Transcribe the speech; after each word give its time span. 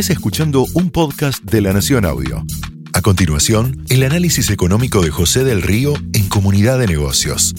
Estás 0.00 0.16
escuchando 0.16 0.64
un 0.72 0.90
podcast 0.90 1.44
de 1.44 1.60
La 1.60 1.74
Nación 1.74 2.06
Audio. 2.06 2.42
A 2.94 3.02
continuación, 3.02 3.84
el 3.90 4.02
análisis 4.02 4.48
económico 4.48 5.02
de 5.02 5.10
José 5.10 5.44
del 5.44 5.60
Río 5.60 5.92
en 6.14 6.26
Comunidad 6.30 6.78
de 6.78 6.86
Negocios. 6.86 7.54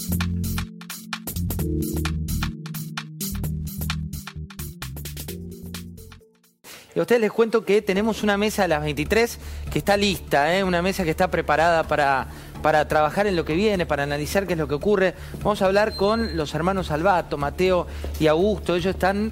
Y 6.95 6.99
a 6.99 7.03
ustedes 7.03 7.21
les 7.21 7.31
cuento 7.31 7.63
que 7.63 7.83
tenemos 7.83 8.23
una 8.23 8.37
mesa 8.37 8.63
a 8.63 8.67
las 8.67 8.81
23 8.81 9.37
que 9.71 9.77
está 9.77 9.95
lista, 9.95 10.57
¿eh? 10.57 10.63
una 10.63 10.81
mesa 10.81 11.03
que 11.03 11.11
está 11.11 11.29
preparada 11.29 11.83
para, 11.83 12.27
para 12.63 12.87
trabajar 12.87 13.27
en 13.27 13.35
lo 13.35 13.45
que 13.45 13.53
viene, 13.53 13.85
para 13.85 14.01
analizar 14.01 14.47
qué 14.47 14.53
es 14.53 14.59
lo 14.59 14.67
que 14.67 14.73
ocurre. 14.73 15.13
Vamos 15.43 15.61
a 15.61 15.67
hablar 15.67 15.95
con 15.95 16.35
los 16.35 16.55
hermanos 16.55 16.89
Albato, 16.89 17.37
Mateo 17.37 17.85
y 18.19 18.25
Augusto. 18.25 18.75
Ellos 18.75 18.95
están 18.95 19.31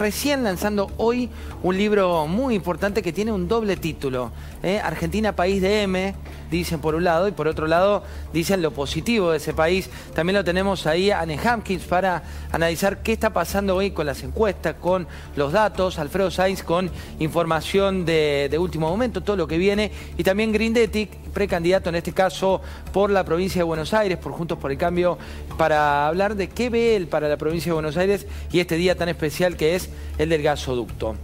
recién 0.00 0.42
lanzando 0.42 0.90
hoy 0.96 1.28
un 1.62 1.76
libro 1.76 2.26
muy 2.26 2.54
importante 2.54 3.02
que 3.02 3.12
tiene 3.12 3.32
un 3.32 3.46
doble 3.46 3.76
título. 3.76 4.32
¿eh? 4.62 4.80
Argentina, 4.82 5.36
país 5.36 5.60
de 5.60 5.82
M, 5.82 6.14
dicen 6.50 6.80
por 6.80 6.94
un 6.94 7.04
lado, 7.04 7.28
y 7.28 7.32
por 7.32 7.46
otro 7.46 7.66
lado 7.66 8.02
dicen 8.32 8.62
lo 8.62 8.72
positivo 8.72 9.30
de 9.30 9.36
ese 9.36 9.52
país. 9.52 9.90
También 10.14 10.36
lo 10.36 10.44
tenemos 10.44 10.86
ahí 10.86 11.10
a 11.10 11.20
Anne 11.20 11.38
Hampkins 11.42 11.84
para 11.84 12.22
analizar 12.50 13.02
qué 13.02 13.12
está 13.12 13.32
pasando 13.32 13.76
hoy 13.76 13.90
con 13.90 14.06
las 14.06 14.22
encuestas, 14.22 14.74
con 14.80 15.06
los 15.36 15.52
datos, 15.52 15.98
Alfredo 15.98 16.30
Sainz 16.30 16.62
con 16.62 16.90
información 17.18 18.06
de, 18.06 18.56
último 18.58 18.88
momento, 18.88 19.22
todo 19.22 19.36
lo 19.36 19.46
que 19.46 19.58
viene, 19.58 19.92
y 20.16 20.24
también 20.24 20.50
Grindetic, 20.50 21.10
precandidato 21.32 21.88
en 21.88 21.96
este 21.96 22.12
caso 22.12 22.60
por 22.92 23.10
la 23.10 23.24
provincia 23.24 23.60
de 23.60 23.64
Buenos 23.64 23.94
Aires, 23.94 24.18
por 24.18 24.32
Juntos 24.32 24.58
por 24.58 24.70
el 24.70 24.78
Cambio, 24.78 25.18
para 25.56 26.06
hablar 26.06 26.36
de 26.36 26.48
qué 26.48 26.70
ve 26.70 26.96
él 26.96 27.06
para 27.06 27.28
la 27.28 27.36
provincia 27.36 27.70
de 27.70 27.74
Buenos 27.74 27.96
Aires 27.96 28.26
y 28.52 28.60
este 28.60 28.76
día 28.76 28.96
tan 28.96 29.08
especial 29.08 29.56
que 29.56 29.74
es 29.74 29.90
el 30.18 30.28
del 30.28 30.42
gasoducto. 30.42 31.16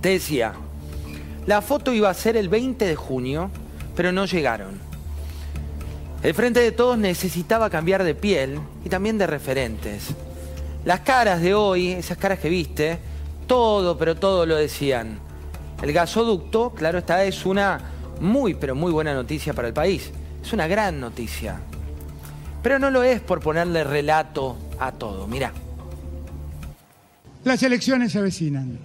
Te 0.00 0.10
decía, 0.10 0.54
la 1.46 1.60
foto 1.60 1.92
iba 1.92 2.08
a 2.08 2.14
ser 2.14 2.36
el 2.36 2.48
20 2.48 2.86
de 2.86 2.96
junio, 2.96 3.50
pero 3.94 4.12
no 4.12 4.24
llegaron. 4.24 4.78
El 6.22 6.32
Frente 6.32 6.60
de 6.60 6.72
Todos 6.72 6.96
necesitaba 6.96 7.68
cambiar 7.68 8.02
de 8.02 8.14
piel 8.14 8.58
y 8.84 8.88
también 8.88 9.18
de 9.18 9.26
referentes. 9.26 10.08
Las 10.84 11.00
caras 11.00 11.42
de 11.42 11.54
hoy, 11.54 11.92
esas 11.92 12.16
caras 12.16 12.38
que 12.38 12.48
viste, 12.48 12.98
todo, 13.46 13.98
pero 13.98 14.14
todo 14.14 14.46
lo 14.46 14.56
decían. 14.56 15.18
El 15.82 15.92
gasoducto, 15.92 16.70
claro 16.70 16.98
está, 16.98 17.24
es 17.24 17.44
una 17.44 17.93
muy, 18.20 18.54
pero 18.54 18.74
muy 18.74 18.92
buena 18.92 19.14
noticia 19.14 19.52
para 19.52 19.68
el 19.68 19.74
país. 19.74 20.10
Es 20.42 20.52
una 20.52 20.66
gran 20.66 21.00
noticia. 21.00 21.60
Pero 22.62 22.78
no 22.78 22.90
lo 22.90 23.02
es 23.02 23.20
por 23.20 23.40
ponerle 23.40 23.84
relato 23.84 24.56
a 24.78 24.92
todo. 24.92 25.26
Mirá. 25.26 25.52
Las 27.44 27.62
elecciones 27.62 28.12
se 28.12 28.18
avecinan. 28.18 28.78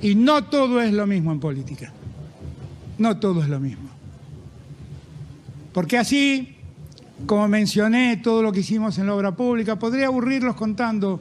Y 0.00 0.14
no 0.14 0.44
todo 0.44 0.80
es 0.80 0.92
lo 0.92 1.06
mismo 1.06 1.32
en 1.32 1.40
política. 1.40 1.92
No 2.98 3.18
todo 3.18 3.42
es 3.42 3.48
lo 3.48 3.58
mismo. 3.58 3.88
Porque 5.72 5.98
así, 5.98 6.56
como 7.26 7.46
mencioné 7.48 8.16
todo 8.18 8.42
lo 8.42 8.52
que 8.52 8.60
hicimos 8.60 8.98
en 8.98 9.06
la 9.06 9.14
obra 9.14 9.32
pública, 9.32 9.78
podría 9.78 10.06
aburrirlos 10.06 10.56
contando 10.56 11.20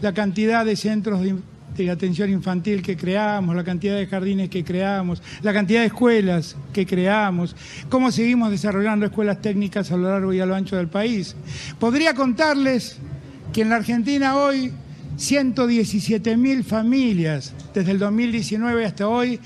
la 0.00 0.12
cantidad 0.12 0.64
de 0.64 0.76
centros 0.76 1.20
de, 1.22 1.36
de 1.84 1.92
atención 1.92 2.30
infantil 2.30 2.82
que 2.82 2.96
creamos, 2.96 3.54
la 3.54 3.64
cantidad 3.64 3.96
de 3.96 4.06
jardines 4.06 4.48
que 4.48 4.64
creamos, 4.64 5.22
la 5.42 5.52
cantidad 5.52 5.80
de 5.80 5.86
escuelas 5.86 6.56
que 6.72 6.86
creamos, 6.86 7.54
cómo 7.88 8.10
seguimos 8.10 8.50
desarrollando 8.50 9.06
escuelas 9.06 9.40
técnicas 9.40 9.90
a 9.92 9.96
lo 9.96 10.10
largo 10.10 10.32
y 10.32 10.40
a 10.40 10.46
lo 10.46 10.54
ancho 10.54 10.76
del 10.76 10.88
país. 10.88 11.36
Podría 11.78 12.14
contarles 12.14 12.98
que 13.52 13.62
en 13.62 13.70
la 13.70 13.76
Argentina 13.76 14.36
hoy 14.36 14.72
117 15.16 16.36
mil 16.36 16.64
familias 16.64 17.52
desde 17.74 17.92
el 17.92 17.98
2019 17.98 18.84
hasta 18.84 19.08
hoy 19.08 19.40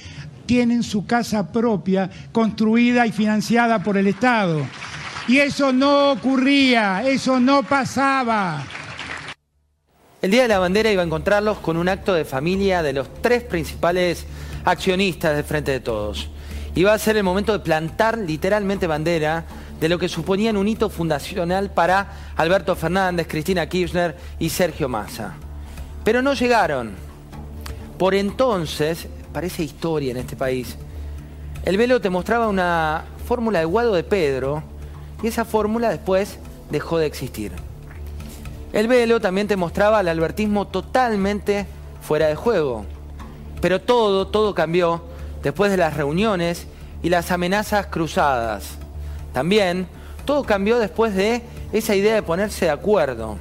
tienen 0.47 0.83
su 0.83 1.07
casa 1.07 1.51
propia 1.51 2.11
construida 2.31 3.07
y 3.07 3.13
financiada 3.13 3.83
por 3.83 3.97
el 3.97 4.07
Estado. 4.07 4.67
Y 5.29 5.39
eso 5.39 5.73
no 5.73 6.13
ocurría, 6.13 7.09
eso 7.09 7.39
no 7.39 7.63
pasaba. 7.63 8.65
El 10.23 10.31
Día 10.31 10.43
de 10.43 10.49
la 10.49 10.61
Bandera 10.61 10.93
iba 10.93 11.03
a 11.03 11.05
encontrarlos 11.05 11.59
con 11.59 11.77
un 11.77 11.89
acto 11.89 12.15
de 12.15 12.25
familia 12.25 12.81
de 12.85 12.93
los 12.93 13.13
tres 13.23 13.43
principales 13.43 14.25
accionistas 14.65 15.35
del 15.35 15.43
Frente 15.43 15.73
de 15.73 15.81
Todos. 15.81 16.31
Iba 16.77 16.95
a 16.95 16.99
ser 17.01 17.17
el 17.17 17.25
momento 17.25 17.53
de 17.53 17.59
plantar 17.59 18.17
literalmente 18.19 18.87
bandera 18.87 19.45
de 19.81 19.89
lo 19.89 19.99
que 19.99 20.09
suponían 20.09 20.57
un 20.57 20.69
hito 20.69 20.91
fundacional 20.91 21.73
para 21.73 22.35
Alberto 22.37 22.77
Fernández, 22.77 23.27
Cristina 23.27 23.69
Kirchner 23.69 24.17
y 24.39 24.51
Sergio 24.51 24.89
Massa. 24.89 25.35
Pero 26.05 26.23
no 26.23 26.35
llegaron. 26.35 26.93
Por 27.99 28.15
entonces, 28.15 29.09
parece 29.33 29.65
historia 29.65 30.13
en 30.13 30.19
este 30.19 30.37
país, 30.37 30.77
el 31.65 31.77
velo 31.77 32.01
te 32.01 32.11
mostraba 32.11 32.47
una 32.47 33.07
fórmula 33.27 33.59
de 33.59 33.65
Guado 33.65 33.93
de 33.93 34.05
Pedro 34.05 34.63
y 35.21 35.27
esa 35.27 35.45
fórmula 35.45 35.91
después 35.91 36.39
dejó 36.71 36.99
de 36.99 37.07
existir. 37.07 37.72
El 38.73 38.89
velo 38.89 39.21
también 39.21 39.49
te 39.49 39.57
mostraba 39.57 40.01
el 40.01 40.09
albertismo 40.09 40.67
totalmente 40.67 41.67
fuera 42.01 42.29
de 42.29 42.35
juego. 42.35 42.87
Pero 43.61 43.81
todo, 43.81 44.27
todo 44.29 44.55
cambió 44.55 45.03
después 45.43 45.71
de 45.71 45.77
las 45.77 45.97
reuniones 45.97 46.67
y 47.03 47.11
las 47.11 47.31
amenazas 47.31 47.87
cruzadas. 47.87 48.79
También 49.33 49.87
todo 50.25 50.45
cambió 50.45 50.79
después 50.79 51.15
de 51.15 51.43
esa 51.73 51.95
idea 51.95 52.15
de 52.15 52.23
ponerse 52.23 52.67
de 52.67 52.71
acuerdo. 52.71 53.37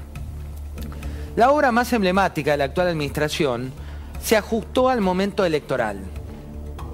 La 1.36 1.52
obra 1.52 1.72
más 1.72 1.94
emblemática 1.94 2.52
de 2.52 2.58
la 2.58 2.66
actual 2.66 2.90
administración 2.90 3.72
se 4.22 4.36
ajustó 4.36 4.90
al 4.90 5.00
momento 5.00 5.46
electoral. 5.46 6.00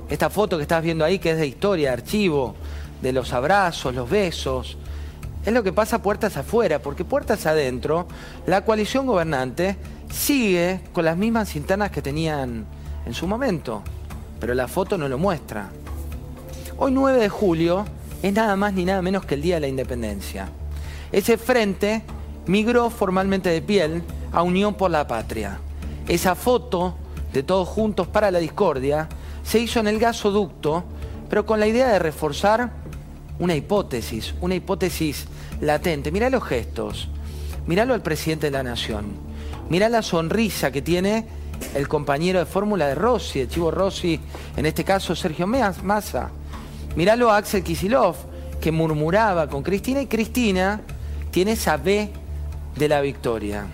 Esta 0.10 0.30
foto 0.30 0.58
que 0.58 0.62
estás 0.62 0.84
viendo 0.84 1.04
ahí, 1.04 1.20
que 1.20 1.32
es 1.32 1.38
de 1.38 1.48
historia, 1.48 1.90
de 1.90 1.94
archivo, 1.94 2.56
de 3.02 3.12
los 3.14 3.34
abrazos, 3.34 3.96
los 3.96 4.10
besos, 4.10 4.78
es 5.48 5.54
lo 5.54 5.64
que 5.64 5.72
pasa 5.72 6.02
puertas 6.02 6.36
afuera, 6.36 6.80
porque 6.80 7.06
puertas 7.06 7.46
adentro, 7.46 8.06
la 8.46 8.66
coalición 8.66 9.06
gobernante 9.06 9.78
sigue 10.12 10.82
con 10.92 11.06
las 11.06 11.16
mismas 11.16 11.56
internas 11.56 11.90
que 11.90 12.02
tenían 12.02 12.66
en 13.06 13.14
su 13.14 13.28
momento, 13.28 13.82
pero 14.42 14.54
la 14.54 14.68
foto 14.68 14.98
no 14.98 15.08
lo 15.08 15.18
muestra. 15.18 15.70
Hoy 16.78 16.92
9 16.92 17.22
de 17.22 17.30
julio 17.30 17.86
es 18.22 18.34
nada 18.34 18.58
más 18.58 18.74
ni 18.74 18.84
nada 18.84 19.02
menos 19.02 19.24
que 19.24 19.36
el 19.36 19.42
Día 19.42 19.56
de 19.56 19.62
la 19.62 19.68
Independencia. 19.70 20.50
Ese 21.14 21.38
frente 21.38 22.02
migró 22.46 22.90
formalmente 22.90 23.48
de 23.48 23.62
piel 23.62 24.04
a 24.34 24.42
Unión 24.42 24.74
por 24.74 24.92
la 24.92 25.08
Patria. 25.08 25.60
Esa 26.10 26.36
foto 26.36 26.96
de 27.32 27.42
todos 27.42 27.70
juntos 27.70 28.06
para 28.10 28.32
la 28.32 28.40
discordia 28.40 29.08
se 29.44 29.60
hizo 29.60 29.80
en 29.80 29.88
el 29.88 29.98
gasoducto, 29.98 30.84
pero 31.30 31.46
con 31.46 31.62
la 31.62 31.68
idea 31.68 31.88
de 31.88 32.00
reforzar 32.00 32.86
una 33.40 33.56
hipótesis, 33.56 34.34
una 34.42 34.56
hipótesis 34.56 35.26
latente. 35.62 36.12
Mirá 36.12 36.30
los 36.30 36.44
gestos, 36.44 37.08
miralo 37.66 37.94
al 37.94 38.02
presidente 38.02 38.48
de 38.48 38.52
la 38.52 38.64
Nación, 38.64 39.06
mirá 39.70 39.90
la 39.90 40.02
sonrisa 40.02 40.72
que 40.72 40.82
tiene 40.82 41.26
el 41.74 41.88
compañero 41.88 42.40
de 42.40 42.46
fórmula 42.46 42.88
de 42.88 42.96
Rossi, 42.96 43.42
el 43.42 43.50
Chivo 43.50 43.72
Rossi, 43.72 44.20
en 44.56 44.66
este 44.66 44.84
caso 44.84 45.16
Sergio 45.16 45.48
Massa. 45.48 46.30
Miralo 46.96 47.32
a 47.32 47.38
Axel 47.38 47.64
Kisilov, 47.64 48.16
que 48.60 48.72
murmuraba 48.72 49.48
con 49.48 49.64
Cristina 49.64 50.02
y 50.02 50.08
Cristina 50.08 50.82
tiene 51.32 51.52
esa 51.52 51.78
B 51.78 52.10
de 52.76 52.88
la 52.88 53.02
victoria. 53.02 53.68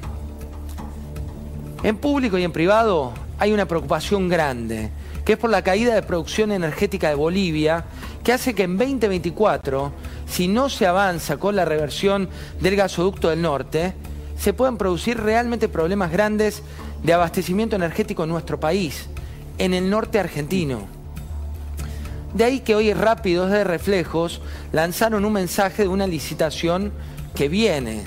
En 1.84 1.98
público 1.98 2.38
y 2.38 2.44
en 2.44 2.52
privado 2.52 3.14
hay 3.40 3.52
una 3.52 3.66
preocupación 3.66 4.30
grande, 4.30 4.90
que 5.26 5.34
es 5.34 5.38
por 5.38 5.50
la 5.50 5.62
caída 5.62 5.96
de 5.96 6.02
producción 6.02 6.52
energética 6.52 7.10
de 7.10 7.16
Bolivia, 7.16 7.86
que 8.24 8.34
hace 8.34 8.56
que 8.56 8.64
en 8.64 8.78
2024, 8.78 9.92
si 10.26 10.48
no 10.48 10.70
se 10.70 10.88
avanza 10.88 11.38
con 11.38 11.56
la 11.56 11.66
reversión 11.66 12.30
del 12.62 12.76
gasoducto 12.76 13.30
del 13.30 13.42
norte, 13.42 13.94
se 14.38 14.54
puedan 14.54 14.78
producir 14.78 15.20
realmente 15.20 15.68
problemas 15.70 16.12
grandes 16.12 16.64
de 17.04 17.14
abastecimiento 17.14 17.76
energético 17.76 18.24
en 18.24 18.30
nuestro 18.30 18.60
país, 18.60 19.08
en 19.58 19.74
el 19.74 19.90
norte 19.90 20.20
argentino. 20.20 20.88
De 22.34 22.46
ahí 22.46 22.62
que 22.62 22.76
hoy 22.76 22.94
Rápidos 22.94 23.52
de 23.52 23.64
Reflejos 23.64 24.42
lanzaron 24.72 25.26
un 25.26 25.34
mensaje 25.34 25.84
de 25.84 25.90
una 25.90 26.08
licitación 26.08 26.92
que 27.36 27.48
viene. 27.48 28.04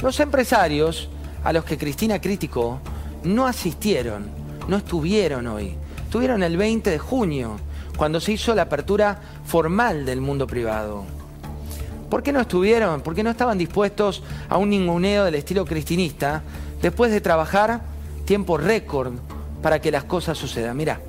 Los 0.00 0.20
empresarios 0.20 1.08
a 1.44 1.52
los 1.52 1.64
que 1.64 1.78
Cristina 1.78 2.20
criticó 2.20 2.80
no 3.22 3.46
asistieron, 3.46 4.26
no 4.68 4.76
estuvieron 4.76 5.46
hoy. 5.46 5.74
Estuvieron 6.04 6.42
el 6.42 6.56
20 6.56 6.90
de 6.90 6.98
junio, 6.98 7.56
cuando 7.96 8.20
se 8.20 8.32
hizo 8.32 8.54
la 8.54 8.62
apertura 8.62 9.20
formal 9.44 10.04
del 10.04 10.20
mundo 10.20 10.46
privado. 10.46 11.04
¿Por 12.10 12.22
qué 12.22 12.32
no 12.32 12.40
estuvieron? 12.40 13.00
¿Por 13.00 13.14
qué 13.14 13.22
no 13.22 13.30
estaban 13.30 13.58
dispuestos 13.58 14.22
a 14.48 14.56
un 14.58 14.70
ninguneo 14.70 15.24
del 15.24 15.34
estilo 15.34 15.64
cristinista 15.64 16.42
después 16.80 17.10
de 17.10 17.20
trabajar 17.20 17.80
tiempo 18.24 18.56
récord 18.56 19.14
para 19.62 19.80
que 19.80 19.90
las 19.90 20.04
cosas 20.04 20.38
sucedan? 20.38 20.76
Mira. 20.76 21.00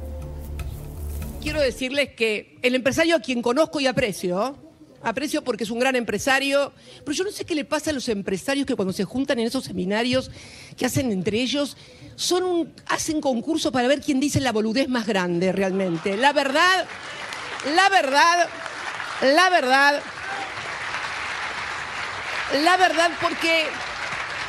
Quiero 1.42 1.62
decirles 1.62 2.10
que 2.10 2.58
el 2.62 2.76
empresario 2.76 3.16
a 3.16 3.20
quien 3.20 3.42
conozco 3.42 3.80
y 3.80 3.88
aprecio, 3.88 4.58
aprecio 5.10 5.42
porque 5.44 5.64
es 5.64 5.70
un 5.70 5.80
gran 5.80 5.96
empresario, 5.96 6.74
pero 7.06 7.16
yo 7.16 7.24
no 7.24 7.32
sé 7.32 7.46
qué 7.46 7.56
le 7.56 7.66
pasa 7.66 7.92
a 7.92 7.94
los 7.94 8.10
empresarios 8.10 8.66
que 8.66 8.76
cuando 8.76 8.94
se 8.94 9.06
juntan 9.06 9.40
en 9.40 9.48
esos 9.48 9.64
seminarios 9.64 10.30
que 10.76 10.86
hacen 10.86 11.12
entre 11.12 11.42
ellos, 11.42 11.78
son 12.16 12.74
hacen 12.88 13.22
concurso 13.22 13.72
para 13.72 13.88
ver 13.88 14.02
quién 14.02 14.20
dice 14.20 14.42
la 14.42 14.52
boludez 14.52 14.90
más 14.90 15.08
grande 15.08 15.52
realmente. 15.52 16.18
La 16.18 16.34
verdad, 16.34 16.86
la 17.74 17.90
verdad, 17.90 18.50
la 19.22 19.50
verdad, 19.50 20.02
la 22.64 22.78
verdad 22.78 23.12
porque 23.22 23.64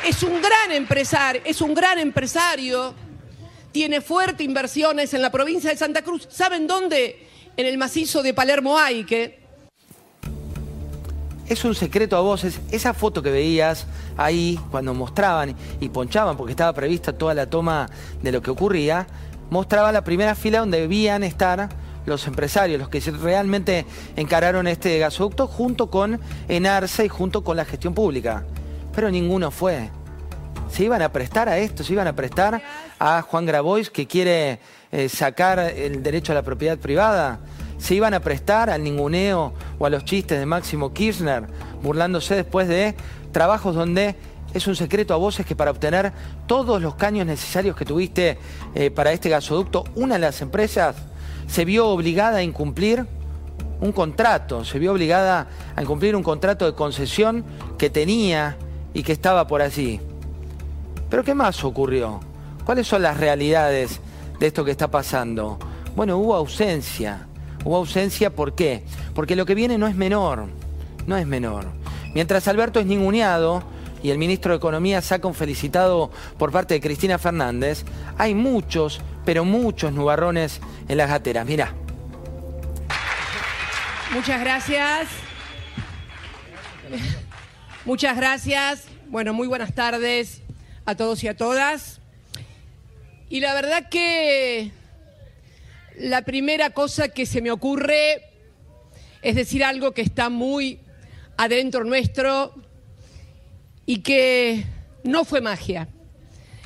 es 0.05 0.23
un 0.23 0.41
gran 0.41 0.71
empresario, 0.71 1.41
es 1.45 1.61
un 1.61 1.73
gran 1.73 1.99
empresario, 1.99 2.93
tiene 3.71 4.01
fuertes 4.01 4.45
inversiones 4.45 5.13
en 5.13 5.21
la 5.21 5.31
provincia 5.31 5.69
de 5.69 5.77
Santa 5.77 6.01
Cruz. 6.01 6.27
¿Saben 6.29 6.67
dónde? 6.67 7.27
En 7.55 7.65
el 7.65 7.77
macizo 7.77 8.23
de 8.23 8.33
Palermo 8.33 8.77
que 9.07 9.48
Es 11.49 11.65
un 11.65 11.73
secreto 11.73 12.15
a 12.15 12.21
voces. 12.21 12.61
Esa 12.71 12.93
foto 12.93 13.23
que 13.23 13.31
veías 13.31 13.87
ahí 14.17 14.59
cuando 14.69 14.93
mostraban 14.93 15.55
y 15.79 15.89
ponchaban, 15.89 16.37
porque 16.37 16.51
estaba 16.51 16.73
prevista 16.73 17.17
toda 17.17 17.33
la 17.33 17.49
toma 17.49 17.89
de 18.21 18.31
lo 18.31 18.39
que 18.43 18.51
ocurría, 18.51 19.07
mostraba 19.49 19.91
la 19.91 20.03
primera 20.03 20.35
fila 20.35 20.59
donde 20.59 20.81
debían 20.81 21.23
estar 21.23 21.69
los 22.05 22.27
empresarios, 22.27 22.79
los 22.79 22.89
que 22.89 22.99
realmente 22.99 23.87
encararon 24.15 24.67
este 24.67 24.99
gasoducto 24.99 25.47
junto 25.47 25.89
con 25.89 26.19
Enarse 26.47 27.05
y 27.05 27.09
junto 27.09 27.43
con 27.43 27.57
la 27.57 27.65
gestión 27.65 27.95
pública. 27.95 28.45
Pero 28.93 29.09
ninguno 29.09 29.49
fue. 29.49 29.89
Se 30.71 30.83
iban 30.83 31.01
a 31.01 31.11
prestar 31.11 31.49
a 31.49 31.57
esto, 31.57 31.83
se 31.83 31.93
iban 31.93 32.07
a 32.07 32.13
prestar 32.13 32.61
a 32.99 33.23
Juan 33.23 33.47
Grabois 33.47 33.89
que 33.89 34.05
quiere 34.05 34.59
eh, 34.91 35.09
sacar 35.09 35.57
el 35.57 36.03
derecho 36.03 36.31
a 36.31 36.35
la 36.35 36.43
propiedad 36.43 36.77
privada. 36.77 37.39
Se 37.79 37.95
iban 37.95 38.13
a 38.13 38.19
prestar 38.19 38.69
al 38.69 38.83
ninguneo 38.83 39.53
o 39.79 39.85
a 39.85 39.89
los 39.89 40.05
chistes 40.05 40.39
de 40.39 40.45
Máximo 40.45 40.93
Kirchner, 40.93 41.47
burlándose 41.81 42.35
después 42.35 42.67
de 42.67 42.95
trabajos 43.31 43.73
donde 43.73 44.15
es 44.53 44.67
un 44.67 44.75
secreto 44.75 45.13
a 45.13 45.17
voces 45.17 45.45
que 45.45 45.55
para 45.55 45.71
obtener 45.71 46.11
todos 46.47 46.81
los 46.81 46.95
caños 46.95 47.25
necesarios 47.25 47.75
que 47.75 47.85
tuviste 47.85 48.37
eh, 48.75 48.91
para 48.91 49.11
este 49.11 49.29
gasoducto, 49.29 49.85
una 49.95 50.15
de 50.15 50.21
las 50.21 50.41
empresas 50.41 50.95
se 51.47 51.65
vio 51.65 51.87
obligada 51.87 52.39
a 52.39 52.43
incumplir 52.43 53.05
un 53.81 53.91
contrato, 53.91 54.65
se 54.65 54.77
vio 54.77 54.91
obligada 54.91 55.47
a 55.75 55.81
incumplir 55.81 56.15
un 56.15 56.23
contrato 56.23 56.65
de 56.65 56.73
concesión 56.73 57.45
que 57.77 57.89
tenía 57.89 58.57
y 58.93 59.03
que 59.03 59.13
estaba 59.13 59.47
por 59.47 59.61
allí. 59.61 59.99
Pero 61.09 61.23
¿qué 61.23 61.33
más 61.33 61.63
ocurrió? 61.63 62.19
¿Cuáles 62.65 62.87
son 62.87 63.01
las 63.01 63.17
realidades 63.17 63.99
de 64.39 64.47
esto 64.47 64.65
que 64.65 64.71
está 64.71 64.89
pasando? 64.89 65.57
Bueno, 65.95 66.17
hubo 66.17 66.35
ausencia. 66.35 67.28
Hubo 67.63 67.77
ausencia, 67.77 68.29
¿por 68.29 68.55
qué? 68.55 68.83
Porque 69.13 69.35
lo 69.35 69.45
que 69.45 69.55
viene 69.55 69.77
no 69.77 69.87
es 69.87 69.95
menor, 69.95 70.47
no 71.07 71.17
es 71.17 71.27
menor. 71.27 71.65
Mientras 72.13 72.47
Alberto 72.47 72.79
es 72.79 72.85
ninguneado 72.85 73.63
y 74.01 74.11
el 74.11 74.17
ministro 74.17 74.51
de 74.51 74.57
Economía 74.57 75.01
saca 75.01 75.27
un 75.27 75.35
felicitado 75.35 76.09
por 76.37 76.51
parte 76.51 76.73
de 76.73 76.81
Cristina 76.81 77.17
Fernández, 77.17 77.83
hay 78.17 78.33
muchos, 78.33 79.01
pero 79.25 79.43
muchos 79.43 79.91
nubarrones 79.91 80.61
en 80.87 80.97
las 80.97 81.09
gateras. 81.09 81.45
Mirá. 81.45 81.73
Muchas 84.11 84.39
gracias. 84.41 85.07
Muchas 87.85 88.15
gracias. 88.15 88.85
Bueno, 89.07 89.33
muy 89.33 89.47
buenas 89.47 89.73
tardes 89.73 90.41
a 90.85 90.95
todos 90.95 91.23
y 91.23 91.27
a 91.27 91.37
todas. 91.37 91.99
Y 93.29 93.41
la 93.41 93.53
verdad 93.53 93.89
que 93.89 94.71
la 95.99 96.21
primera 96.21 96.69
cosa 96.71 97.09
que 97.09 97.25
se 97.25 97.41
me 97.41 97.51
ocurre 97.51 98.23
es 99.21 99.35
decir 99.35 99.63
algo 99.63 99.91
que 99.91 100.01
está 100.01 100.29
muy 100.29 100.79
adentro 101.37 101.83
nuestro 101.83 102.53
y 103.85 103.99
que 103.99 104.65
no 105.03 105.25
fue 105.25 105.41
magia. 105.41 105.89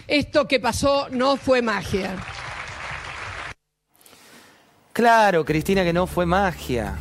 Esto 0.08 0.48
que 0.48 0.60
pasó 0.60 1.08
no 1.10 1.38
fue 1.38 1.62
magia. 1.62 2.16
Claro, 4.92 5.44
Cristina, 5.44 5.84
que 5.84 5.94
no 5.94 6.06
fue 6.06 6.26
magia. 6.26 6.96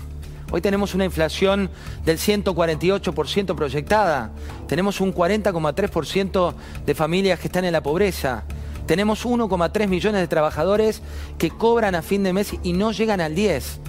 Hoy 0.50 0.62
tenemos 0.62 0.94
una 0.94 1.04
inflación 1.04 1.70
del 2.04 2.18
148% 2.18 3.54
proyectada. 3.54 4.30
Tenemos 4.68 5.00
un 5.00 5.14
40,3% 5.14 6.54
de 6.86 6.94
familias 6.94 7.40
que 7.40 7.48
están 7.48 7.64
en 7.64 7.72
la 7.72 7.82
pobreza. 7.82 8.44
Tenemos 8.86 9.24
1,3 9.24 9.88
millones 9.88 10.20
de 10.20 10.28
trabajadores 10.28 11.02
que 11.38 11.50
cobran 11.50 11.94
a 11.94 12.02
fin 12.02 12.22
de 12.22 12.32
mes 12.32 12.54
y 12.62 12.72
no 12.72 12.92
llegan 12.92 13.20
al 13.20 13.34
10. 13.34 13.80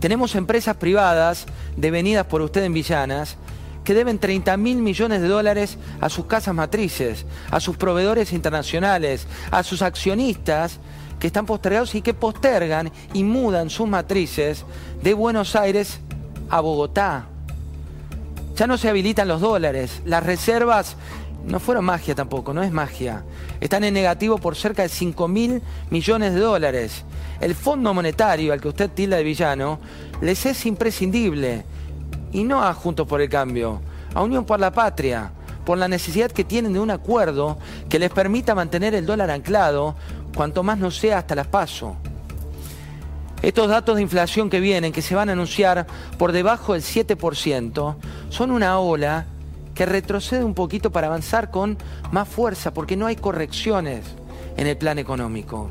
Tenemos 0.00 0.34
empresas 0.34 0.76
privadas 0.76 1.46
devenidas 1.76 2.26
por 2.26 2.42
usted 2.42 2.64
en 2.64 2.74
Villanas 2.74 3.36
que 3.84 3.94
deben 3.94 4.18
30 4.18 4.56
mil 4.56 4.78
millones 4.78 5.20
de 5.20 5.28
dólares 5.28 5.78
a 6.00 6.08
sus 6.08 6.26
casas 6.26 6.54
matrices, 6.54 7.26
a 7.50 7.60
sus 7.60 7.76
proveedores 7.76 8.32
internacionales, 8.32 9.26
a 9.50 9.62
sus 9.62 9.82
accionistas 9.82 10.78
que 11.18 11.26
están 11.26 11.46
postergados 11.46 11.94
y 11.94 12.02
que 12.02 12.14
postergan 12.14 12.90
y 13.12 13.24
mudan 13.24 13.70
sus 13.70 13.88
matrices 13.88 14.64
de 15.02 15.14
Buenos 15.14 15.54
Aires 15.54 16.00
a 16.50 16.60
Bogotá. 16.60 17.26
Ya 18.56 18.66
no 18.66 18.78
se 18.78 18.88
habilitan 18.88 19.28
los 19.28 19.40
dólares, 19.40 20.00
las 20.04 20.24
reservas 20.24 20.96
no 21.46 21.60
fueron 21.60 21.84
magia 21.84 22.14
tampoco, 22.14 22.54
no 22.54 22.62
es 22.62 22.72
magia. 22.72 23.24
Están 23.60 23.84
en 23.84 23.94
negativo 23.94 24.38
por 24.38 24.56
cerca 24.56 24.82
de 24.82 24.88
5 24.88 25.28
mil 25.28 25.62
millones 25.90 26.32
de 26.34 26.40
dólares. 26.40 27.04
El 27.40 27.54
Fondo 27.54 27.92
Monetario, 27.92 28.52
al 28.52 28.60
que 28.60 28.68
usted 28.68 28.90
tilda 28.90 29.16
de 29.16 29.24
villano, 29.24 29.78
les 30.20 30.46
es 30.46 30.64
imprescindible. 30.64 31.64
Y 32.32 32.44
no 32.44 32.62
a 32.62 32.72
Juntos 32.72 33.06
por 33.06 33.20
el 33.20 33.28
Cambio, 33.28 33.80
a 34.14 34.22
Unión 34.22 34.44
por 34.44 34.58
la 34.58 34.72
Patria, 34.72 35.32
por 35.64 35.78
la 35.78 35.86
necesidad 35.88 36.32
que 36.32 36.44
tienen 36.44 36.72
de 36.72 36.80
un 36.80 36.90
acuerdo 36.90 37.58
que 37.88 37.98
les 37.98 38.10
permita 38.10 38.54
mantener 38.54 38.94
el 38.94 39.06
dólar 39.06 39.30
anclado 39.30 39.94
cuanto 40.34 40.62
más 40.62 40.78
no 40.78 40.90
sea 40.90 41.18
hasta 41.18 41.34
las 41.34 41.46
paso. 41.46 41.96
Estos 43.42 43.68
datos 43.68 43.96
de 43.96 44.02
inflación 44.02 44.48
que 44.48 44.60
vienen, 44.60 44.92
que 44.92 45.02
se 45.02 45.14
van 45.14 45.28
a 45.28 45.32
anunciar 45.32 45.86
por 46.16 46.32
debajo 46.32 46.72
del 46.72 46.82
7%, 46.82 47.96
son 48.30 48.50
una 48.50 48.78
ola 48.78 49.26
que 49.74 49.86
retrocede 49.86 50.44
un 50.44 50.54
poquito 50.54 50.90
para 50.90 51.08
avanzar 51.08 51.50
con 51.50 51.76
más 52.12 52.28
fuerza, 52.28 52.72
porque 52.72 52.96
no 52.96 53.06
hay 53.06 53.16
correcciones 53.16 54.04
en 54.56 54.66
el 54.66 54.76
plan 54.76 54.98
económico. 54.98 55.70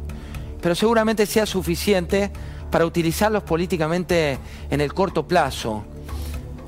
Pero 0.61 0.75
seguramente 0.75 1.25
sea 1.25 1.45
suficiente 1.45 2.31
para 2.69 2.85
utilizarlos 2.85 3.43
políticamente 3.43 4.37
en 4.69 4.81
el 4.81 4.93
corto 4.93 5.27
plazo. 5.27 5.83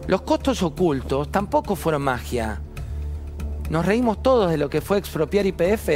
Los 0.07 0.21
costos 0.21 0.61
ocultos 0.63 1.31
tampoco 1.31 1.75
fueron 1.75 2.03
magia. 2.03 2.61
Nos 3.69 3.85
reímos 3.85 4.21
todos 4.21 4.51
de 4.51 4.57
lo 4.57 4.69
que 4.69 4.81
fue 4.81 4.97
expropiar 4.97 5.45
IPF 5.45 5.89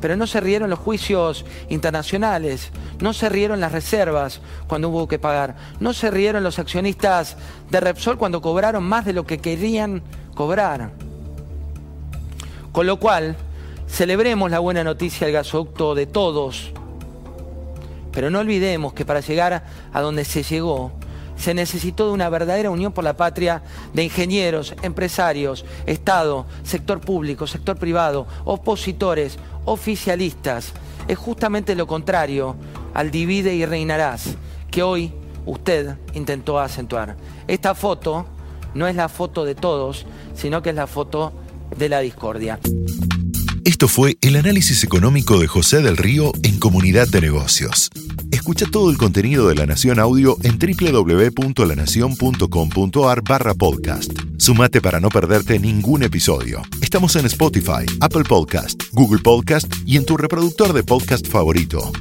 pero 0.00 0.16
no 0.16 0.26
se 0.26 0.40
rieron 0.40 0.70
los 0.70 0.78
juicios 0.78 1.44
internacionales, 1.68 2.70
no 3.00 3.12
se 3.12 3.28
rieron 3.28 3.60
las 3.60 3.72
reservas 3.72 4.40
cuando 4.66 4.88
hubo 4.88 5.06
que 5.06 5.18
pagar, 5.18 5.56
no 5.78 5.92
se 5.92 6.10
rieron 6.10 6.42
los 6.42 6.58
accionistas 6.58 7.36
de 7.70 7.80
Repsol 7.80 8.18
cuando 8.18 8.40
cobraron 8.40 8.82
más 8.82 9.04
de 9.04 9.12
lo 9.12 9.26
que 9.26 9.38
querían 9.38 10.02
cobrar. 10.34 10.92
Con 12.72 12.86
lo 12.86 12.98
cual, 12.98 13.36
celebremos 13.88 14.50
la 14.50 14.60
buena 14.60 14.84
noticia 14.84 15.26
del 15.26 15.34
gasoducto 15.34 15.94
de 15.94 16.06
todos, 16.06 16.72
pero 18.12 18.30
no 18.30 18.40
olvidemos 18.40 18.92
que 18.92 19.04
para 19.04 19.20
llegar 19.20 19.64
a 19.92 20.00
donde 20.00 20.24
se 20.24 20.42
llegó, 20.42 20.92
se 21.36 21.54
necesitó 21.54 22.06
de 22.06 22.12
una 22.12 22.28
verdadera 22.28 22.70
unión 22.70 22.92
por 22.92 23.02
la 23.02 23.16
patria 23.16 23.62
de 23.94 24.04
ingenieros, 24.04 24.74
empresarios, 24.82 25.64
Estado, 25.86 26.46
sector 26.62 27.00
público, 27.00 27.46
sector 27.46 27.78
privado, 27.78 28.26
opositores, 28.44 29.38
oficialistas. 29.64 30.72
Es 31.08 31.16
justamente 31.16 31.74
lo 31.74 31.86
contrario 31.86 32.56
al 32.92 33.10
divide 33.10 33.54
y 33.54 33.64
reinarás 33.64 34.34
que 34.70 34.82
hoy 34.82 35.14
usted 35.46 35.96
intentó 36.12 36.60
acentuar. 36.60 37.16
Esta 37.48 37.74
foto 37.74 38.26
no 38.74 38.86
es 38.86 38.96
la 38.96 39.08
foto 39.08 39.44
de 39.44 39.54
todos, 39.54 40.06
sino 40.34 40.62
que 40.62 40.70
es 40.70 40.76
la 40.76 40.86
foto 40.86 41.32
de 41.76 41.88
la 41.88 42.00
discordia. 42.00 42.58
Esto 43.64 43.88
fue 43.88 44.16
el 44.20 44.36
análisis 44.36 44.84
económico 44.84 45.38
de 45.38 45.46
José 45.46 45.80
del 45.82 45.96
Río 45.96 46.32
en 46.42 46.58
Comunidad 46.58 47.08
de 47.08 47.20
Negocios. 47.20 47.90
Escucha 48.30 48.66
todo 48.70 48.90
el 48.90 48.98
contenido 48.98 49.48
de 49.48 49.54
La 49.54 49.66
Nación 49.66 49.98
Audio 49.98 50.36
en 50.42 50.58
www.lanacion.com.ar 50.58 53.22
barra 53.22 53.54
podcast. 53.54 54.12
Sumate 54.38 54.80
para 54.80 55.00
no 55.00 55.08
perderte 55.08 55.58
ningún 55.58 56.02
episodio. 56.02 56.62
Estamos 56.80 57.16
en 57.16 57.26
Spotify, 57.26 57.84
Apple 58.00 58.24
Podcast, 58.24 58.82
Google 58.92 59.20
Podcast 59.22 59.72
y 59.86 59.96
en 59.96 60.06
tu 60.06 60.16
reproductor 60.16 60.72
de 60.72 60.82
podcast 60.82 61.26
favorito. 61.26 61.92